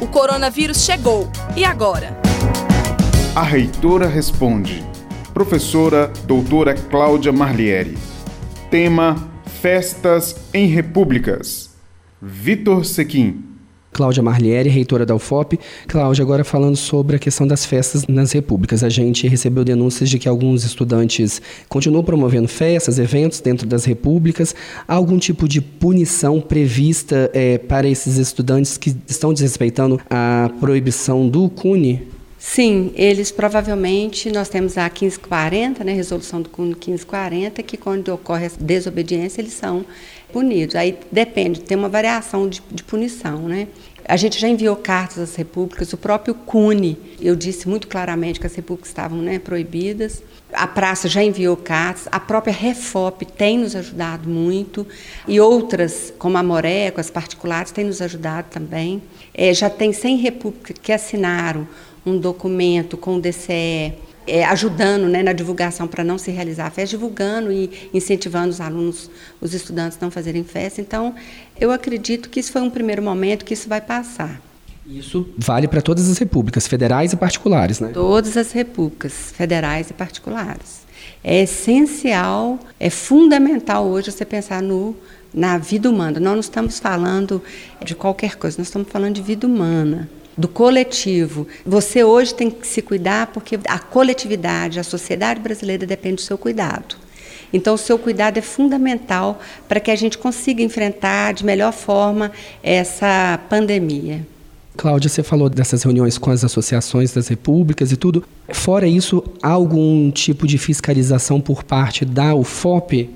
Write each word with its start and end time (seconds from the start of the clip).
O 0.00 0.06
coronavírus 0.06 0.84
chegou. 0.84 1.30
E 1.56 1.64
agora? 1.64 2.16
A 3.34 3.42
reitora 3.42 4.06
responde. 4.06 4.84
Professora 5.32 6.12
doutora 6.26 6.74
Cláudia 6.74 7.32
Marlieri. 7.32 7.96
Tema: 8.70 9.16
Festas 9.60 10.36
em 10.52 10.66
Repúblicas. 10.66 11.74
Vitor 12.20 12.84
Sequim. 12.84 13.53
Cláudia 13.94 14.24
Marlieri, 14.24 14.68
reitora 14.68 15.06
da 15.06 15.14
UFOP. 15.14 15.58
Cláudia, 15.86 16.24
agora 16.24 16.42
falando 16.42 16.76
sobre 16.76 17.14
a 17.14 17.18
questão 17.18 17.46
das 17.46 17.64
festas 17.64 18.04
nas 18.08 18.32
repúblicas. 18.32 18.82
A 18.82 18.88
gente 18.88 19.28
recebeu 19.28 19.64
denúncias 19.64 20.10
de 20.10 20.18
que 20.18 20.28
alguns 20.28 20.64
estudantes 20.64 21.40
continuam 21.68 22.02
promovendo 22.02 22.48
festas, 22.48 22.98
eventos 22.98 23.40
dentro 23.40 23.68
das 23.68 23.84
repúblicas. 23.84 24.52
Há 24.88 24.94
algum 24.94 25.16
tipo 25.16 25.48
de 25.48 25.60
punição 25.60 26.40
prevista 26.40 27.30
é, 27.32 27.56
para 27.56 27.88
esses 27.88 28.16
estudantes 28.16 28.76
que 28.76 28.94
estão 29.08 29.32
desrespeitando 29.32 30.00
a 30.10 30.50
proibição 30.58 31.28
do 31.28 31.48
CUNE? 31.48 32.13
Sim, 32.46 32.92
eles 32.94 33.32
provavelmente, 33.32 34.30
nós 34.30 34.50
temos 34.50 34.76
a 34.76 34.82
1540, 34.82 35.82
né, 35.82 35.94
resolução 35.94 36.42
do 36.42 36.50
CUNE 36.50 36.74
1540, 36.74 37.62
que 37.62 37.76
quando 37.78 38.10
ocorre 38.10 38.46
a 38.46 38.50
desobediência, 38.60 39.40
eles 39.40 39.54
são 39.54 39.84
punidos. 40.30 40.76
Aí 40.76 40.96
depende, 41.10 41.62
tem 41.62 41.74
uma 41.76 41.88
variação 41.88 42.46
de, 42.46 42.62
de 42.70 42.84
punição, 42.84 43.48
né? 43.48 43.66
A 44.06 44.16
gente 44.16 44.38
já 44.38 44.46
enviou 44.46 44.76
cartas 44.76 45.18
às 45.18 45.34
repúblicas, 45.34 45.92
o 45.94 45.96
próprio 45.96 46.34
CUNE, 46.34 46.98
eu 47.18 47.34
disse 47.34 47.66
muito 47.66 47.88
claramente 47.88 48.38
que 48.38 48.46
as 48.46 48.54
repúblicas 48.54 48.90
estavam 48.90 49.18
né, 49.18 49.38
proibidas. 49.38 50.22
A 50.52 50.66
praça 50.66 51.08
já 51.08 51.22
enviou 51.22 51.56
cartas, 51.56 52.06
a 52.12 52.20
própria 52.20 52.52
Refop 52.52 53.24
tem 53.24 53.58
nos 53.58 53.74
ajudado 53.74 54.28
muito, 54.28 54.86
e 55.26 55.40
outras, 55.40 56.12
como 56.18 56.36
a 56.36 56.42
Moreco, 56.42 57.00
as 57.00 57.10
particulares, 57.10 57.72
têm 57.72 57.86
nos 57.86 58.02
ajudado 58.02 58.48
também. 58.50 59.02
É, 59.32 59.54
já 59.54 59.70
tem 59.70 59.92
100 59.92 60.18
repúblicas 60.18 60.76
que 60.82 60.92
assinaram 60.92 61.66
um 62.04 62.18
documento 62.18 62.98
com 62.98 63.16
o 63.16 63.20
DCE 63.20 63.94
é, 64.26 64.44
ajudando 64.44 65.08
né, 65.08 65.22
na 65.22 65.32
divulgação 65.32 65.86
para 65.86 66.02
não 66.02 66.18
se 66.18 66.30
realizar 66.30 66.66
a 66.66 66.70
festa, 66.70 66.96
divulgando 66.96 67.52
e 67.52 67.90
incentivando 67.92 68.50
os 68.50 68.60
alunos, 68.60 69.10
os 69.40 69.54
estudantes 69.54 69.98
a 70.00 70.04
não 70.04 70.10
fazerem 70.10 70.44
festa. 70.44 70.80
Então, 70.80 71.14
eu 71.60 71.70
acredito 71.70 72.28
que 72.28 72.40
isso 72.40 72.52
foi 72.52 72.62
um 72.62 72.70
primeiro 72.70 73.02
momento, 73.02 73.44
que 73.44 73.54
isso 73.54 73.68
vai 73.68 73.80
passar. 73.80 74.40
Isso 74.86 75.26
vale 75.38 75.66
para 75.66 75.80
todas 75.80 76.10
as 76.10 76.18
repúblicas, 76.18 76.66
federais 76.66 77.12
e 77.12 77.16
particulares, 77.16 77.80
né? 77.80 77.90
Todas 77.92 78.36
as 78.36 78.52
repúblicas, 78.52 79.32
federais 79.32 79.90
e 79.90 79.94
particulares. 79.94 80.84
É 81.22 81.42
essencial, 81.42 82.58
é 82.78 82.90
fundamental 82.90 83.86
hoje 83.86 84.12
você 84.12 84.26
pensar 84.26 84.62
no, 84.62 84.94
na 85.32 85.56
vida 85.56 85.88
humana. 85.88 86.20
Nós 86.20 86.32
não 86.34 86.40
estamos 86.40 86.78
falando 86.78 87.42
de 87.82 87.94
qualquer 87.94 88.36
coisa, 88.36 88.58
nós 88.58 88.66
estamos 88.66 88.88
falando 88.90 89.14
de 89.14 89.22
vida 89.22 89.46
humana 89.46 90.08
do 90.36 90.48
coletivo. 90.48 91.46
Você 91.64 92.02
hoje 92.02 92.34
tem 92.34 92.50
que 92.50 92.66
se 92.66 92.82
cuidar 92.82 93.28
porque 93.28 93.58
a 93.66 93.78
coletividade, 93.78 94.80
a 94.80 94.84
sociedade 94.84 95.40
brasileira 95.40 95.86
depende 95.86 96.16
do 96.16 96.22
seu 96.22 96.36
cuidado. 96.38 96.96
Então, 97.52 97.74
o 97.74 97.78
seu 97.78 97.96
cuidado 97.96 98.36
é 98.36 98.42
fundamental 98.42 99.40
para 99.68 99.78
que 99.78 99.90
a 99.90 99.96
gente 99.96 100.18
consiga 100.18 100.60
enfrentar 100.60 101.32
de 101.32 101.44
melhor 101.44 101.72
forma 101.72 102.32
essa 102.62 103.38
pandemia. 103.48 104.26
Cláudia, 104.76 105.08
você 105.08 105.22
falou 105.22 105.48
dessas 105.48 105.84
reuniões 105.84 106.18
com 106.18 106.30
as 106.30 106.42
associações 106.42 107.12
das 107.12 107.28
repúblicas 107.28 107.92
e 107.92 107.96
tudo. 107.96 108.24
Fora 108.52 108.88
isso, 108.88 109.22
há 109.40 109.50
algum 109.50 110.10
tipo 110.10 110.48
de 110.48 110.58
fiscalização 110.58 111.40
por 111.40 111.62
parte 111.62 112.04
da 112.04 112.34
UFOP? 112.34 113.08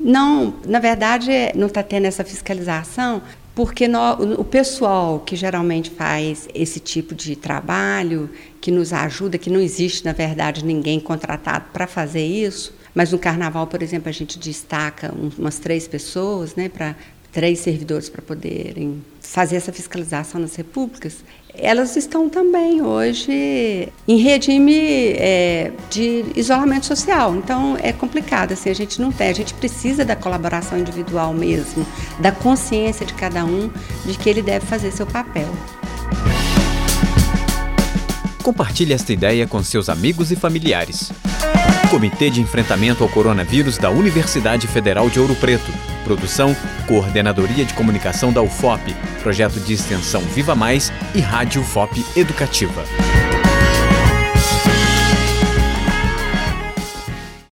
Não, 0.00 0.54
na 0.66 0.78
verdade, 0.78 1.30
não 1.54 1.66
está 1.66 1.82
tendo 1.82 2.06
essa 2.06 2.24
fiscalização, 2.24 3.20
porque 3.54 3.86
o 4.38 4.44
pessoal 4.44 5.20
que 5.20 5.36
geralmente 5.36 5.90
faz 5.90 6.48
esse 6.54 6.80
tipo 6.80 7.14
de 7.14 7.36
trabalho, 7.36 8.30
que 8.60 8.70
nos 8.70 8.92
ajuda, 8.92 9.36
que 9.36 9.50
não 9.50 9.60
existe, 9.60 10.04
na 10.04 10.12
verdade, 10.12 10.64
ninguém 10.64 10.98
contratado 10.98 11.66
para 11.72 11.86
fazer 11.86 12.24
isso, 12.24 12.74
mas 12.94 13.12
no 13.12 13.18
carnaval, 13.18 13.66
por 13.66 13.82
exemplo, 13.82 14.08
a 14.08 14.12
gente 14.12 14.38
destaca 14.38 15.12
umas 15.38 15.58
três 15.58 15.86
pessoas, 15.86 16.54
né, 16.54 16.68
para 16.68 16.96
três 17.30 17.60
servidores 17.60 18.08
para 18.08 18.22
poderem 18.22 19.02
fazer 19.22 19.56
essa 19.56 19.72
fiscalização 19.72 20.40
nas 20.40 20.54
repúblicas, 20.54 21.24
elas 21.54 21.96
estão 21.96 22.28
também 22.28 22.82
hoje 22.82 23.88
em 24.08 24.16
regime 24.18 24.74
é, 25.16 25.72
de 25.90 26.24
isolamento 26.34 26.86
social. 26.86 27.34
Então 27.36 27.76
é 27.80 27.92
complicado, 27.92 28.52
assim, 28.52 28.70
a 28.70 28.74
gente 28.74 29.00
não 29.00 29.12
tem, 29.12 29.28
a 29.28 29.34
gente 29.34 29.54
precisa 29.54 30.04
da 30.04 30.16
colaboração 30.16 30.78
individual 30.78 31.32
mesmo, 31.32 31.86
da 32.18 32.32
consciência 32.32 33.06
de 33.06 33.14
cada 33.14 33.44
um 33.44 33.70
de 34.04 34.16
que 34.18 34.28
ele 34.28 34.42
deve 34.42 34.66
fazer 34.66 34.90
seu 34.90 35.06
papel. 35.06 35.48
Compartilhe 38.42 38.92
esta 38.92 39.12
ideia 39.12 39.46
com 39.46 39.62
seus 39.62 39.88
amigos 39.88 40.32
e 40.32 40.36
familiares. 40.36 41.12
Comitê 41.90 42.28
de 42.28 42.40
Enfrentamento 42.40 43.04
ao 43.04 43.08
Coronavírus 43.08 43.78
da 43.78 43.90
Universidade 43.90 44.66
Federal 44.66 45.08
de 45.08 45.20
Ouro 45.20 45.36
Preto. 45.36 45.70
Produção, 46.02 46.54
Coordenadoria 46.86 47.64
de 47.64 47.74
Comunicação 47.74 48.32
da 48.32 48.42
UFOP, 48.42 48.94
Projeto 49.22 49.58
de 49.60 49.72
Extensão 49.72 50.20
Viva 50.20 50.54
Mais 50.54 50.92
e 51.14 51.20
Rádio 51.20 51.62
UFOP 51.62 52.04
Educativa. 52.16 52.84